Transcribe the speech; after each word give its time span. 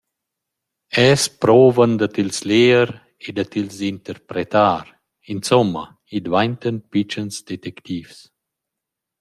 Els 1.03 1.23
prouvan 1.41 1.93
da 1.99 2.07
tils 2.15 2.37
leger 2.49 2.89
e 3.27 3.29
da 3.37 3.45
tils 3.53 3.77
interpretar 3.93 4.83
–insomma: 4.93 5.83
i 6.15 6.17
dvaintan 6.25 6.77
pitschens 6.91 7.35
detectivs. 7.49 8.17